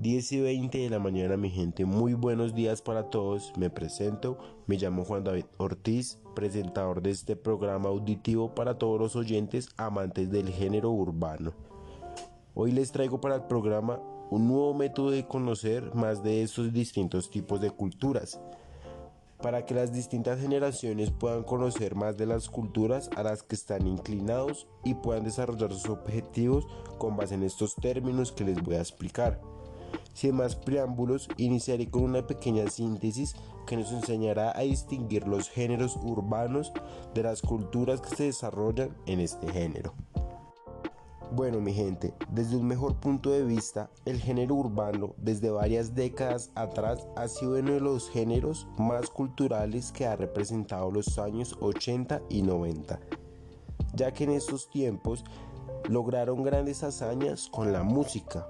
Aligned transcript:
10 0.00 0.32
y 0.32 0.40
20 0.40 0.78
de 0.78 0.88
la 0.88 0.98
mañana 0.98 1.36
mi 1.36 1.50
gente, 1.50 1.84
muy 1.84 2.14
buenos 2.14 2.54
días 2.54 2.80
para 2.80 3.10
todos, 3.10 3.52
me 3.58 3.68
presento, 3.68 4.38
me 4.66 4.78
llamo 4.78 5.04
Juan 5.04 5.24
David 5.24 5.44
Ortiz, 5.58 6.18
presentador 6.34 7.02
de 7.02 7.10
este 7.10 7.36
programa 7.36 7.90
auditivo 7.90 8.54
para 8.54 8.78
todos 8.78 8.98
los 8.98 9.14
oyentes 9.14 9.68
amantes 9.76 10.30
del 10.30 10.48
género 10.48 10.90
urbano. 10.90 11.52
Hoy 12.54 12.72
les 12.72 12.92
traigo 12.92 13.20
para 13.20 13.34
el 13.34 13.42
programa 13.42 14.00
un 14.30 14.48
nuevo 14.48 14.72
método 14.72 15.10
de 15.10 15.26
conocer 15.26 15.94
más 15.94 16.22
de 16.22 16.44
estos 16.44 16.72
distintos 16.72 17.30
tipos 17.30 17.60
de 17.60 17.70
culturas, 17.70 18.40
para 19.42 19.66
que 19.66 19.74
las 19.74 19.92
distintas 19.92 20.40
generaciones 20.40 21.10
puedan 21.10 21.42
conocer 21.42 21.94
más 21.94 22.16
de 22.16 22.24
las 22.24 22.48
culturas 22.48 23.10
a 23.16 23.22
las 23.22 23.42
que 23.42 23.54
están 23.54 23.86
inclinados 23.86 24.66
y 24.82 24.94
puedan 24.94 25.24
desarrollar 25.24 25.74
sus 25.74 25.90
objetivos 25.90 26.66
con 26.96 27.18
base 27.18 27.34
en 27.34 27.42
estos 27.42 27.74
términos 27.74 28.32
que 28.32 28.44
les 28.44 28.62
voy 28.62 28.76
a 28.76 28.80
explicar. 28.80 29.59
Sin 30.12 30.36
más 30.36 30.56
preámbulos, 30.56 31.28
iniciaré 31.36 31.88
con 31.90 32.02
una 32.02 32.26
pequeña 32.26 32.68
síntesis 32.68 33.34
que 33.66 33.76
nos 33.76 33.92
enseñará 33.92 34.56
a 34.56 34.62
distinguir 34.62 35.26
los 35.26 35.48
géneros 35.48 35.96
urbanos 36.02 36.72
de 37.14 37.22
las 37.22 37.42
culturas 37.42 38.00
que 38.00 38.16
se 38.16 38.24
desarrollan 38.24 38.96
en 39.06 39.20
este 39.20 39.50
género. 39.52 39.94
Bueno 41.32 41.60
mi 41.60 41.72
gente, 41.72 42.12
desde 42.28 42.56
un 42.56 42.66
mejor 42.66 42.96
punto 42.96 43.30
de 43.30 43.44
vista, 43.44 43.88
el 44.04 44.20
género 44.20 44.56
urbano 44.56 45.14
desde 45.16 45.48
varias 45.50 45.94
décadas 45.94 46.50
atrás 46.56 47.06
ha 47.14 47.28
sido 47.28 47.52
uno 47.52 47.74
de 47.74 47.80
los 47.80 48.10
géneros 48.10 48.66
más 48.76 49.10
culturales 49.10 49.92
que 49.92 50.06
ha 50.06 50.16
representado 50.16 50.90
los 50.90 51.20
años 51.20 51.56
80 51.60 52.22
y 52.28 52.42
90, 52.42 52.98
ya 53.94 54.12
que 54.12 54.24
en 54.24 54.30
estos 54.30 54.68
tiempos 54.70 55.24
lograron 55.88 56.42
grandes 56.42 56.82
hazañas 56.82 57.48
con 57.48 57.72
la 57.72 57.84
música, 57.84 58.48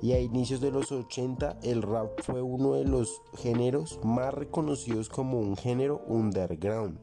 y 0.00 0.12
a 0.12 0.20
inicios 0.20 0.60
de 0.60 0.70
los 0.70 0.92
80 0.92 1.58
el 1.62 1.82
rap 1.82 2.20
fue 2.22 2.42
uno 2.42 2.74
de 2.74 2.84
los 2.84 3.22
géneros 3.36 3.98
más 4.04 4.32
reconocidos 4.32 5.08
como 5.08 5.38
un 5.40 5.56
género 5.56 6.02
underground, 6.06 6.98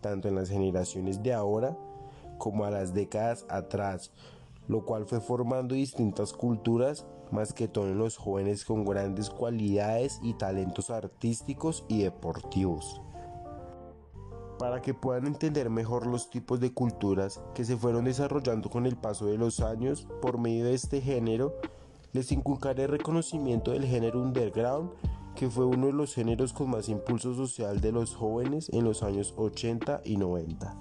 tanto 0.00 0.28
en 0.28 0.34
las 0.34 0.48
generaciones 0.48 1.22
de 1.22 1.34
ahora 1.34 1.76
como 2.38 2.64
a 2.64 2.70
las 2.70 2.94
décadas 2.94 3.44
atrás, 3.48 4.12
lo 4.68 4.84
cual 4.84 5.06
fue 5.06 5.20
formando 5.20 5.74
distintas 5.74 6.32
culturas, 6.32 7.06
más 7.30 7.52
que 7.52 7.68
todo 7.68 7.88
en 7.88 7.98
los 7.98 8.16
jóvenes 8.16 8.64
con 8.64 8.84
grandes 8.84 9.30
cualidades 9.30 10.20
y 10.22 10.34
talentos 10.34 10.90
artísticos 10.90 11.84
y 11.88 12.02
deportivos. 12.02 13.00
Para 14.58 14.80
que 14.80 14.94
puedan 14.94 15.26
entender 15.26 15.68
mejor 15.68 16.06
los 16.06 16.30
tipos 16.30 16.60
de 16.60 16.72
culturas 16.72 17.42
que 17.54 17.64
se 17.64 17.76
fueron 17.76 18.04
desarrollando 18.06 18.70
con 18.70 18.86
el 18.86 18.96
paso 18.96 19.26
de 19.26 19.36
los 19.36 19.60
años 19.60 20.06
por 20.22 20.38
medio 20.38 20.64
de 20.64 20.74
este 20.74 21.02
género, 21.02 21.54
les 22.16 22.32
inculcaré 22.32 22.86
reconocimiento 22.86 23.72
del 23.72 23.84
género 23.84 24.22
underground, 24.22 24.88
que 25.34 25.50
fue 25.50 25.66
uno 25.66 25.88
de 25.88 25.92
los 25.92 26.14
géneros 26.14 26.54
con 26.54 26.70
más 26.70 26.88
impulso 26.88 27.34
social 27.34 27.82
de 27.82 27.92
los 27.92 28.16
jóvenes 28.16 28.70
en 28.72 28.84
los 28.84 29.02
años 29.02 29.34
80 29.36 30.00
y 30.02 30.16
90. 30.16 30.74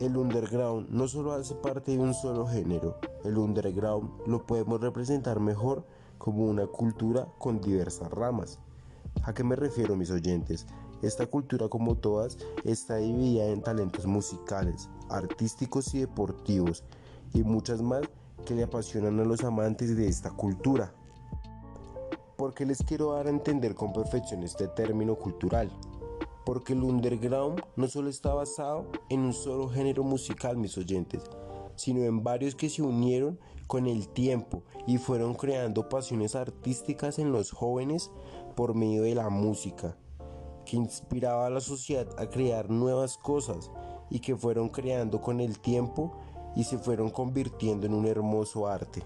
El 0.00 0.16
underground 0.16 0.88
no 0.88 1.08
solo 1.08 1.32
hace 1.32 1.54
parte 1.56 1.92
de 1.92 1.98
un 1.98 2.14
solo 2.14 2.46
género, 2.46 2.96
el 3.22 3.36
underground 3.36 4.10
lo 4.26 4.46
podemos 4.46 4.80
representar 4.80 5.40
mejor 5.40 5.84
como 6.16 6.46
una 6.46 6.66
cultura 6.66 7.28
con 7.38 7.60
diversas 7.60 8.10
ramas. 8.10 8.60
¿A 9.24 9.34
qué 9.34 9.44
me 9.44 9.56
refiero 9.56 9.94
mis 9.94 10.10
oyentes? 10.10 10.66
Esta 11.02 11.26
cultura 11.26 11.68
como 11.68 11.96
todas 11.96 12.38
está 12.64 12.96
dividida 12.96 13.44
en 13.44 13.60
talentos 13.60 14.06
musicales, 14.06 14.88
artísticos 15.10 15.94
y 15.94 15.98
deportivos 15.98 16.82
y 17.34 17.42
muchas 17.42 17.82
más 17.82 18.02
que 18.44 18.54
le 18.54 18.64
apasionan 18.64 19.18
a 19.20 19.24
los 19.24 19.44
amantes 19.44 19.96
de 19.96 20.08
esta 20.08 20.30
cultura. 20.30 20.94
Porque 22.36 22.66
les 22.66 22.82
quiero 22.82 23.12
dar 23.12 23.26
a 23.26 23.30
entender 23.30 23.74
con 23.74 23.92
perfección 23.92 24.42
este 24.42 24.68
término 24.68 25.14
cultural. 25.14 25.70
Porque 26.44 26.72
el 26.72 26.82
underground 26.82 27.62
no 27.76 27.86
solo 27.88 28.10
está 28.10 28.34
basado 28.34 28.86
en 29.08 29.20
un 29.20 29.32
solo 29.32 29.68
género 29.68 30.02
musical, 30.02 30.56
mis 30.56 30.76
oyentes, 30.76 31.22
sino 31.76 32.02
en 32.02 32.22
varios 32.22 32.54
que 32.54 32.68
se 32.68 32.82
unieron 32.82 33.38
con 33.66 33.86
el 33.86 34.08
tiempo 34.08 34.62
y 34.86 34.98
fueron 34.98 35.34
creando 35.34 35.88
pasiones 35.88 36.34
artísticas 36.34 37.18
en 37.18 37.32
los 37.32 37.52
jóvenes 37.52 38.10
por 38.54 38.74
medio 38.74 39.02
de 39.02 39.14
la 39.14 39.30
música, 39.30 39.96
que 40.66 40.76
inspiraba 40.76 41.46
a 41.46 41.50
la 41.50 41.60
sociedad 41.60 42.08
a 42.18 42.28
crear 42.28 42.70
nuevas 42.70 43.16
cosas 43.16 43.70
y 44.10 44.20
que 44.20 44.36
fueron 44.36 44.68
creando 44.68 45.20
con 45.20 45.40
el 45.40 45.58
tiempo 45.58 46.12
y 46.56 46.64
se 46.64 46.78
fueron 46.78 47.10
convirtiendo 47.10 47.86
en 47.86 47.94
un 47.94 48.06
hermoso 48.06 48.66
arte. 48.66 49.02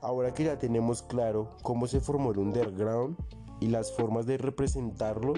Ahora 0.00 0.32
que 0.32 0.44
ya 0.44 0.58
tenemos 0.58 1.02
claro 1.02 1.50
cómo 1.62 1.86
se 1.86 2.00
formó 2.00 2.30
el 2.30 2.38
underground 2.38 3.16
y 3.60 3.68
las 3.68 3.92
formas 3.92 4.26
de 4.26 4.38
representarlo, 4.38 5.34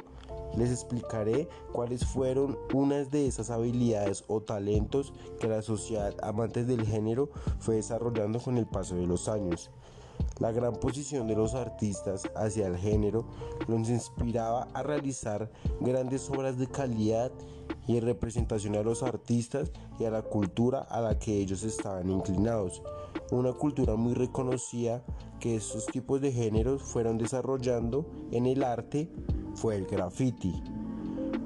les 0.57 0.71
explicaré 0.71 1.49
cuáles 1.73 2.05
fueron 2.05 2.59
unas 2.75 3.11
de 3.11 3.27
esas 3.27 3.51
habilidades 3.51 4.25
o 4.29 4.41
talentos 4.41 5.13
que 5.41 5.47
la 5.47 5.63
sociedad 5.63 6.15
amantes 6.23 6.67
del 6.67 6.85
género 6.85 7.31
fue 7.61 7.77
desarrollando 7.77 8.41
con 8.41 8.59
el 8.59 8.67
paso 8.67 8.97
de 8.97 9.07
los 9.07 9.29
años. 9.29 9.71
La 10.41 10.53
gran 10.53 10.75
posición 10.75 11.27
de 11.27 11.37
los 11.37 11.55
artistas 11.55 12.29
hacia 12.35 12.67
el 12.67 12.77
género 12.77 13.25
los 13.67 13.89
inspiraba 13.89 14.69
a 14.75 14.83
realizar 14.83 15.51
grandes 15.81 16.29
obras 16.31 16.59
de 16.59 16.67
calidad 16.67 17.33
y 17.89 17.97
en 17.97 18.05
representación 18.05 18.77
a 18.77 18.83
los 18.83 19.03
artistas 19.03 19.73
y 19.99 20.05
a 20.05 20.11
la 20.11 20.23
cultura 20.23 20.81
a 20.81 21.01
la 21.01 21.19
que 21.19 21.39
ellos 21.39 21.65
estaban 21.65 22.11
inclinados. 22.11 22.83
Una 23.33 23.53
cultura 23.53 23.97
muy 23.97 24.15
reconocida 24.15 25.03
que 25.41 25.57
estos 25.57 25.87
tipos 25.87 26.21
de 26.21 26.31
géneros 26.31 26.83
fueron 26.83 27.19
desarrollando 27.19 28.07
en 28.31 28.47
el 28.47 28.63
arte 28.63 29.11
fue 29.55 29.77
el 29.77 29.87
graffiti. 29.87 30.63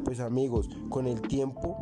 Pues 0.05 0.19
amigos, 0.21 0.69
con 0.91 1.07
el 1.07 1.23
tiempo 1.23 1.77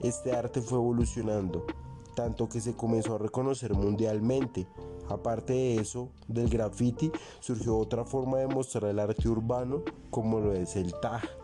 este 0.00 0.32
arte 0.32 0.62
fue 0.62 0.78
evolucionando, 0.78 1.66
tanto 2.14 2.48
que 2.48 2.60
se 2.60 2.74
comenzó 2.74 3.16
a 3.16 3.18
reconocer 3.18 3.74
mundialmente. 3.74 4.66
Aparte 5.08 5.52
de 5.52 5.76
eso, 5.76 6.10
del 6.28 6.48
graffiti 6.48 7.10
surgió 7.40 7.76
otra 7.76 8.04
forma 8.04 8.38
de 8.38 8.46
mostrar 8.46 8.84
el 8.84 9.00
arte 9.00 9.28
urbano 9.28 9.82
como 10.10 10.38
lo 10.40 10.52
es 10.52 10.76
el 10.76 10.94
tag. 11.00 11.43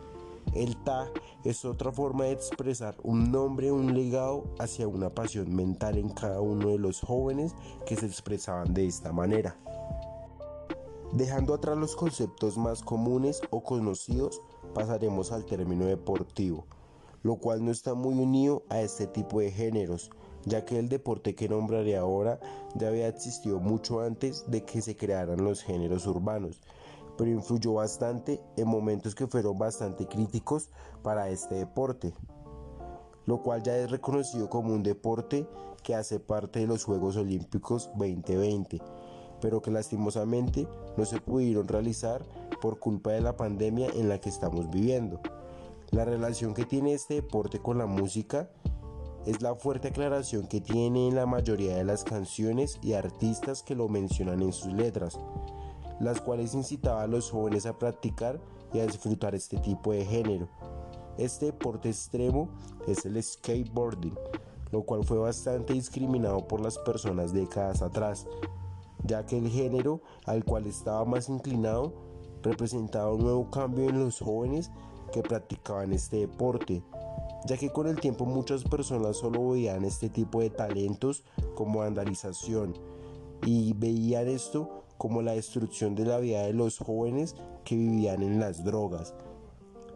El 0.55 0.77
tag 0.83 1.13
es 1.45 1.65
otra 1.65 1.93
forma 1.93 2.25
de 2.25 2.33
expresar 2.33 2.97
un 3.05 3.31
nombre, 3.31 3.71
un 3.71 3.95
legado 3.95 4.45
hacia 4.59 4.89
una 4.89 5.11
pasión 5.11 5.55
mental 5.55 5.97
en 5.97 6.09
cada 6.09 6.41
uno 6.41 6.71
de 6.71 6.79
los 6.79 7.01
jóvenes 7.01 7.55
que 7.87 7.95
se 7.95 8.07
expresaban 8.07 8.75
de 8.75 8.87
esta 8.87 9.13
manera. 9.13 9.57
Dejando 11.13 11.55
atrás 11.55 11.77
los 11.77 11.95
conceptos 11.95 12.59
más 12.59 12.83
comunes 12.83 13.43
o 13.51 13.63
conocidos, 13.63 14.43
pasaremos 14.75 15.31
al 15.31 15.45
término 15.45 15.87
deportivo, 15.87 16.67
lo 17.23 17.37
cual 17.37 17.65
no 17.65 17.71
está 17.71 17.95
muy 17.95 18.15
unido 18.15 18.65
a 18.71 18.81
este 18.81 19.07
tipo 19.07 19.39
de 19.39 19.53
géneros, 19.53 20.11
ya 20.47 20.65
que 20.65 20.81
el 20.81 20.89
deporte 20.89 21.37
que 21.37 21.49
nombraré 21.49 21.97
ahora 21.97 22.41
ya 22.75 22.89
había 22.89 23.07
existido 23.07 23.61
mucho 23.61 24.01
antes 24.01 24.51
de 24.51 24.65
que 24.65 24.83
se 24.83 24.97
crearan 24.97 25.45
los 25.45 25.63
géneros 25.63 26.07
urbanos, 26.07 26.61
pero 27.21 27.33
influyó 27.33 27.75
bastante 27.75 28.41
en 28.57 28.67
momentos 28.67 29.15
que 29.15 29.27
fueron 29.27 29.59
bastante 29.59 30.07
críticos 30.07 30.71
para 31.03 31.29
este 31.29 31.57
deporte, 31.57 32.15
lo 33.27 33.43
cual 33.43 33.63
ya 33.63 33.77
es 33.77 33.91
reconocido 33.91 34.49
como 34.49 34.73
un 34.73 34.83
deporte 34.83 35.47
que 35.83 35.95
hace 35.95 36.19
parte 36.19 36.61
de 36.61 36.67
los 36.67 36.85
Juegos 36.85 37.19
Olímpicos 37.19 37.91
2020, 37.99 38.81
pero 39.43 39.61
que 39.61 39.71
lastimosamente 39.71 40.67
no 40.97 41.05
se 41.05 41.21
pudieron 41.21 41.69
realizar 41.69 42.25
por 42.63 42.79
culpa 42.79 43.11
de 43.11 43.21
la 43.21 43.37
pandemia 43.37 43.89
en 43.95 44.09
la 44.09 44.19
que 44.19 44.31
estamos 44.31 44.71
viviendo. 44.71 45.21
La 45.91 46.07
relación 46.07 46.55
que 46.55 46.65
tiene 46.65 46.95
este 46.95 47.17
deporte 47.17 47.59
con 47.59 47.77
la 47.77 47.85
música 47.85 48.49
es 49.27 49.43
la 49.43 49.55
fuerte 49.55 49.89
aclaración 49.89 50.47
que 50.47 50.63
tiene 50.63 51.09
en 51.09 51.17
la 51.17 51.27
mayoría 51.27 51.77
de 51.77 51.85
las 51.85 52.03
canciones 52.03 52.79
y 52.81 52.95
artistas 52.95 53.63
que 53.63 53.75
lo 53.75 53.91
mencionan 53.91 54.41
en 54.41 54.55
sus 54.55 54.73
letras 54.73 55.19
las 56.01 56.21
cuales 56.21 56.55
incitaba 56.55 57.03
a 57.03 57.07
los 57.07 57.31
jóvenes 57.31 57.67
a 57.67 57.79
practicar 57.79 58.41
y 58.73 58.81
a 58.81 58.87
disfrutar 58.87 59.35
este 59.35 59.59
tipo 59.59 59.93
de 59.93 60.05
género. 60.05 60.49
Este 61.19 61.47
deporte 61.47 61.91
extremo 61.91 62.49
es 62.87 63.05
el 63.05 63.23
skateboarding, 63.23 64.19
lo 64.73 64.83
cual 64.83 65.05
fue 65.05 65.19
bastante 65.19 65.75
discriminado 65.75 66.49
por 66.49 66.61
las 66.61 66.79
personas 66.79 67.33
décadas 67.33 67.83
atrás, 67.83 68.27
ya 69.05 69.27
que 69.27 69.37
el 69.39 69.49
género 69.49 70.01
al 70.25 70.45
cual 70.45 70.67
estaba 70.67 71.05
más 71.05 71.29
inclinado 71.29 71.93
representaba 72.43 73.13
un 73.13 73.23
nuevo 73.23 73.51
cambio 73.51 73.91
en 73.91 73.99
los 73.99 74.21
jóvenes 74.21 74.71
que 75.13 75.23
practicaban 75.23 75.93
este 75.93 76.19
deporte, 76.19 76.83
ya 77.47 77.59
que 77.59 77.71
con 77.71 77.87
el 77.87 78.01
tiempo 78.01 78.25
muchas 78.25 78.65
personas 78.65 79.19
solo 79.19 79.51
veían 79.51 79.85
este 79.85 80.09
tipo 80.09 80.41
de 80.41 80.49
talentos 80.49 81.25
como 81.55 81.81
vandalización 81.81 82.75
y 83.45 83.75
veían 83.75 84.29
esto 84.29 84.85
como 85.01 85.23
la 85.23 85.33
destrucción 85.33 85.95
de 85.95 86.05
la 86.05 86.19
vida 86.19 86.43
de 86.43 86.53
los 86.53 86.77
jóvenes 86.77 87.35
que 87.65 87.75
vivían 87.75 88.23
en 88.23 88.39
las 88.39 88.65
drogas. 88.65 89.15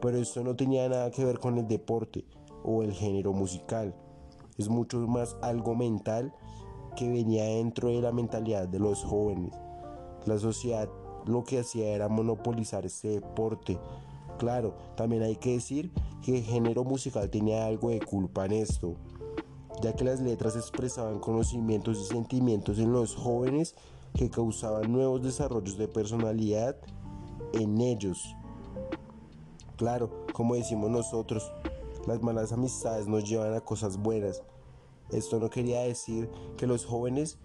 Pero 0.00 0.16
esto 0.16 0.42
no 0.42 0.56
tenía 0.56 0.88
nada 0.88 1.10
que 1.10 1.26
ver 1.26 1.38
con 1.38 1.58
el 1.58 1.68
deporte 1.68 2.24
o 2.64 2.82
el 2.82 2.90
género 2.94 3.34
musical. 3.34 3.94
Es 4.56 4.70
mucho 4.70 4.96
más 5.00 5.36
algo 5.42 5.74
mental 5.74 6.32
que 6.96 7.06
venía 7.06 7.44
dentro 7.44 7.90
de 7.90 8.00
la 8.00 8.12
mentalidad 8.12 8.66
de 8.66 8.78
los 8.78 9.04
jóvenes. 9.04 9.52
La 10.24 10.38
sociedad 10.38 10.88
lo 11.26 11.44
que 11.44 11.58
hacía 11.58 11.88
era 11.88 12.08
monopolizar 12.08 12.86
este 12.86 13.08
deporte. 13.08 13.78
Claro, 14.38 14.74
también 14.96 15.22
hay 15.22 15.36
que 15.36 15.52
decir 15.52 15.92
que 16.22 16.38
el 16.38 16.44
género 16.44 16.82
musical 16.82 17.28
tenía 17.28 17.66
algo 17.66 17.90
de 17.90 18.00
culpa 18.00 18.46
en 18.46 18.52
esto, 18.52 18.94
ya 19.82 19.92
que 19.92 20.04
las 20.04 20.22
letras 20.22 20.56
expresaban 20.56 21.18
conocimientos 21.18 22.00
y 22.00 22.04
sentimientos 22.04 22.78
en 22.78 22.90
los 22.90 23.14
jóvenes 23.14 23.74
que 24.14 24.30
causaban 24.30 24.92
nuevos 24.92 25.22
desarrollos 25.22 25.76
de 25.76 25.88
personalidad 25.88 26.76
en 27.52 27.80
ellos. 27.80 28.34
Claro, 29.76 30.26
como 30.32 30.54
decimos 30.54 30.90
nosotros, 30.90 31.52
las 32.06 32.22
malas 32.22 32.52
amistades 32.52 33.08
nos 33.08 33.28
llevan 33.28 33.54
a 33.54 33.60
cosas 33.60 33.96
buenas. 33.96 34.42
Esto 35.10 35.40
no 35.40 35.50
quería 35.50 35.80
decir 35.80 36.30
que 36.56 36.66
los 36.66 36.86
jóvenes 36.86 37.38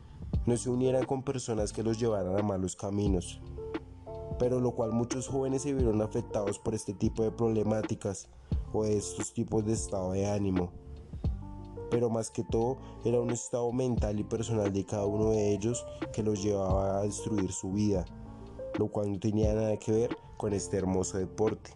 no 0.46 0.56
se 0.58 0.70
unieran 0.70 1.06
con 1.06 1.24
personas 1.24 1.74
que 1.74 1.84
los 1.84 2.00
llevaran 2.00 2.38
a 2.38 2.44
malos 2.44 2.76
caminos, 2.76 3.42
pero 4.38 4.60
lo 4.60 4.72
cual 4.72 4.92
muchos 4.92 5.28
jóvenes 5.28 5.64
se 5.64 5.74
vieron 5.74 6.02
afectados 6.02 6.60
por 6.60 6.76
este 6.76 6.94
tipo 6.94 7.24
de 7.24 7.32
problemáticas 7.32 8.30
o 8.74 8.86
estos 8.86 9.34
tipos 9.34 9.66
de 9.66 9.74
estado 9.74 10.12
de 10.12 10.28
ánimo. 10.28 10.72
Pero 11.90 12.10
más 12.10 12.30
que 12.30 12.44
todo 12.44 12.78
era 13.04 13.20
un 13.20 13.32
estado 13.32 13.72
mental 13.72 14.20
y 14.20 14.24
personal 14.24 14.72
de 14.72 14.86
cada 14.86 15.06
uno 15.06 15.32
de 15.32 15.54
ellos 15.54 15.86
que 16.14 16.24
los 16.24 16.42
llevaba 16.44 17.00
a 17.00 17.02
destruir 17.04 17.52
su 17.52 17.72
vida, 17.72 18.06
lo 18.78 18.88
cual 18.88 19.12
no 19.12 19.20
tenía 19.20 19.54
nada 19.54 19.78
que 19.78 19.92
ver 19.92 20.18
con 20.38 20.54
este 20.54 20.78
hermoso 20.78 21.18
deporte. 21.18 21.72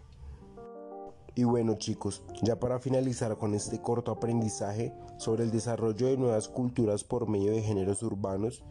Y 1.36 1.42
bueno 1.42 1.74
chicos, 1.74 2.22
ya 2.42 2.60
para 2.60 2.78
finalizar 2.78 3.36
con 3.36 3.54
este 3.54 3.82
corto 3.82 4.12
aprendizaje 4.12 4.92
sobre 5.18 5.42
el 5.42 5.50
desarrollo 5.50 6.06
de 6.06 6.16
nuevas 6.16 6.48
culturas 6.48 7.02
por 7.02 7.28
medio 7.28 7.50
de 7.50 7.60
géneros 7.60 8.04
urbanos, 8.04 8.62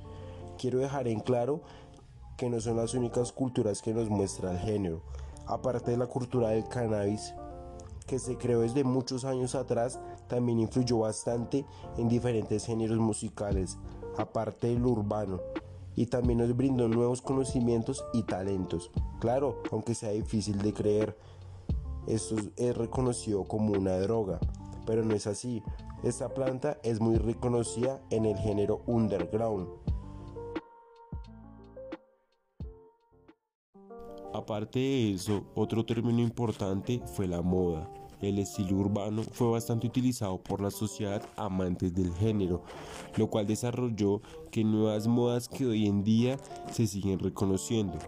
quiero 0.57 0.79
dejar 0.79 1.09
en 1.09 1.19
claro 1.19 1.61
que 2.37 2.49
no 2.49 2.61
son 2.61 2.77
las 2.77 2.93
únicas 2.93 3.33
culturas 3.33 3.81
que 3.81 3.93
nos 3.93 4.09
muestra 4.09 4.51
el 4.51 4.59
género. 4.59 5.01
Aparte 5.45 5.91
de 5.91 5.97
la 5.97 6.07
cultura 6.07 6.49
del 6.49 6.67
cannabis, 6.67 7.33
que 8.13 8.19
se 8.19 8.37
creó 8.37 8.61
desde 8.61 8.83
muchos 8.83 9.25
años 9.25 9.55
atrás, 9.55 9.99
también 10.27 10.59
influyó 10.59 10.99
bastante 10.99 11.65
en 11.97 12.07
diferentes 12.07 12.63
géneros 12.63 12.99
musicales, 12.99 13.79
aparte 14.19 14.67
del 14.67 14.85
urbano, 14.85 15.41
y 15.95 16.05
también 16.05 16.37
nos 16.37 16.55
brindó 16.55 16.87
nuevos 16.87 17.23
conocimientos 17.23 18.05
y 18.13 18.21
talentos. 18.21 18.91
Claro, 19.19 19.63
aunque 19.71 19.95
sea 19.95 20.11
difícil 20.11 20.59
de 20.59 20.73
creer, 20.73 21.17
esto 22.05 22.35
es 22.55 22.77
reconocido 22.77 23.45
como 23.45 23.73
una 23.73 23.97
droga, 23.97 24.39
pero 24.85 25.03
no 25.03 25.15
es 25.15 25.25
así. 25.25 25.63
Esta 26.03 26.29
planta 26.35 26.77
es 26.83 27.01
muy 27.01 27.15
reconocida 27.17 27.99
en 28.11 28.25
el 28.25 28.37
género 28.37 28.83
underground. 28.85 29.67
Aparte 34.35 34.77
de 34.77 35.13
eso, 35.13 35.45
otro 35.55 35.83
término 35.83 36.21
importante 36.21 37.01
fue 37.15 37.27
la 37.27 37.41
moda. 37.41 37.89
El 38.23 38.39
estilo 38.39 38.77
urbano 38.77 39.21
fue 39.21 39.51
bastante 39.51 39.85
utilizado 39.85 40.37
por 40.41 40.61
la 40.61 40.71
sociedad 40.71 41.21
amantes 41.35 41.93
del 41.93 42.13
género, 42.13 42.63
lo 43.17 43.27
cual 43.27 43.45
desarrolló 43.45 44.21
que 44.49 44.63
nuevas 44.63 45.07
modas 45.07 45.49
que 45.49 45.65
hoy 45.65 45.87
en 45.87 46.05
día 46.05 46.37
se 46.71 46.87
siguen 46.87 47.19
reconociendo, 47.19 47.99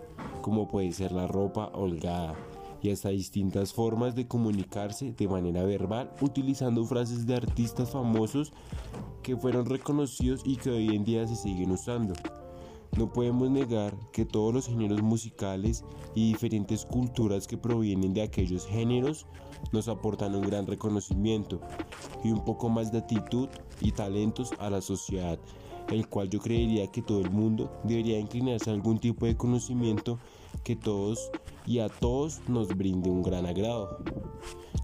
como 0.42 0.70
puede 0.70 0.94
ser 0.94 1.12
la 1.12 1.28
ropa 1.28 1.70
holgada, 1.74 2.34
y 2.82 2.92
hasta 2.92 3.10
distintas 3.10 3.74
formas 3.74 4.16
de 4.16 4.26
comunicarse 4.26 5.12
de 5.12 5.28
manera 5.28 5.64
verbal 5.64 6.10
utilizando 6.22 6.86
frases 6.86 7.28
de 7.28 7.36
artistas 7.36 7.90
famosos 7.90 8.54
que 9.22 9.36
fueron 9.36 9.66
reconocidos 9.66 10.44
y 10.46 10.56
que 10.56 10.70
hoy 10.70 10.96
en 10.96 11.04
día 11.04 11.28
se 11.28 11.36
siguen 11.36 11.72
usando. 11.72 12.14
No 12.98 13.12
podemos 13.12 13.50
negar 13.50 13.94
que 14.14 14.24
todos 14.24 14.54
los 14.54 14.68
géneros 14.68 15.02
musicales 15.02 15.84
y 16.14 16.32
diferentes 16.32 16.86
culturas 16.86 17.46
que 17.46 17.58
provienen 17.58 18.14
de 18.14 18.22
aquellos 18.22 18.66
géneros 18.66 19.26
nos 19.74 19.90
aportan 19.90 20.34
un 20.34 20.44
gran 20.44 20.66
reconocimiento 20.66 21.60
y 22.24 22.32
un 22.32 22.46
poco 22.46 22.70
más 22.70 22.94
de 22.94 23.00
actitud 23.00 23.50
y 23.82 23.92
talentos 23.92 24.54
a 24.60 24.70
la 24.70 24.80
sociedad, 24.80 25.38
el 25.90 26.08
cual 26.08 26.30
yo 26.30 26.40
creería 26.40 26.88
que 26.88 27.02
todo 27.02 27.20
el 27.20 27.32
mundo 27.32 27.70
debería 27.84 28.18
inclinarse 28.18 28.70
a 28.70 28.74
algún 28.74 28.98
tipo 28.98 29.26
de 29.26 29.36
conocimiento 29.36 30.18
que 30.64 30.78
todos 30.78 31.32
y 31.66 31.80
a 31.80 31.90
todos 31.90 32.40
nos 32.48 32.70
brinde 32.70 33.10
un 33.10 33.24
gran 33.24 33.46
agrado. 33.46 33.98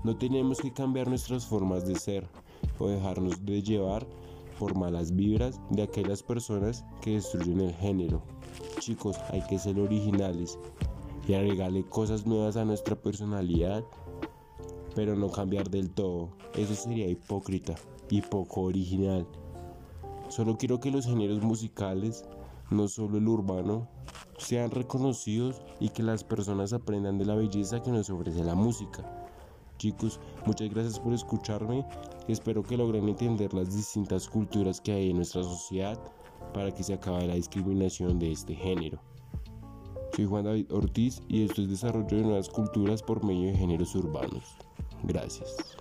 No 0.03 0.17
tenemos 0.17 0.59
que 0.59 0.73
cambiar 0.73 1.07
nuestras 1.07 1.45
formas 1.45 1.87
de 1.87 1.95
ser 1.95 2.27
o 2.77 2.87
dejarnos 2.87 3.45
de 3.45 3.61
llevar 3.61 4.05
por 4.61 4.77
malas 4.77 5.15
vibras 5.15 5.59
de 5.71 5.81
aquellas 5.81 6.21
personas 6.21 6.85
que 7.01 7.13
destruyen 7.13 7.61
el 7.61 7.73
género. 7.73 8.21
Chicos, 8.77 9.17
hay 9.31 9.41
que 9.41 9.57
ser 9.57 9.79
originales 9.79 10.59
y 11.27 11.33
agregarle 11.33 11.83
cosas 11.83 12.27
nuevas 12.27 12.57
a 12.57 12.63
nuestra 12.63 12.95
personalidad, 12.95 13.83
pero 14.93 15.15
no 15.15 15.31
cambiar 15.31 15.71
del 15.71 15.89
todo. 15.89 16.29
Eso 16.53 16.75
sería 16.75 17.07
hipócrita 17.07 17.73
y 18.11 18.21
poco 18.21 18.61
original. 18.61 19.25
Solo 20.29 20.59
quiero 20.59 20.79
que 20.79 20.91
los 20.91 21.07
géneros 21.07 21.41
musicales, 21.41 22.23
no 22.69 22.87
solo 22.87 23.17
el 23.17 23.27
urbano, 23.27 23.87
sean 24.37 24.69
reconocidos 24.69 25.59
y 25.79 25.89
que 25.89 26.03
las 26.03 26.23
personas 26.23 26.71
aprendan 26.71 27.17
de 27.17 27.25
la 27.25 27.33
belleza 27.33 27.81
que 27.81 27.89
nos 27.89 28.11
ofrece 28.11 28.43
la 28.43 28.53
música. 28.53 29.20
Chicos, 29.81 30.19
muchas 30.45 30.69
gracias 30.69 30.99
por 30.99 31.11
escucharme. 31.11 31.83
Espero 32.27 32.61
que 32.61 32.77
logren 32.77 33.09
entender 33.09 33.51
las 33.51 33.75
distintas 33.75 34.29
culturas 34.29 34.79
que 34.79 34.91
hay 34.91 35.09
en 35.09 35.15
nuestra 35.15 35.41
sociedad 35.41 35.99
para 36.53 36.69
que 36.71 36.83
se 36.83 36.93
acabe 36.93 37.25
la 37.25 37.33
discriminación 37.33 38.19
de 38.19 38.31
este 38.31 38.53
género. 38.53 39.01
Soy 40.15 40.27
Juan 40.27 40.43
David 40.43 40.71
Ortiz 40.71 41.23
y 41.27 41.45
esto 41.45 41.63
es 41.63 41.69
desarrollo 41.69 42.15
de 42.15 42.21
nuevas 42.21 42.47
culturas 42.47 43.01
por 43.01 43.25
medio 43.25 43.47
de 43.47 43.57
géneros 43.57 43.95
urbanos. 43.95 44.55
Gracias. 45.01 45.75